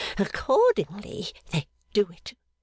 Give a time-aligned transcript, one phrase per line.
[0.17, 2.33] 'Accordingly, they do it.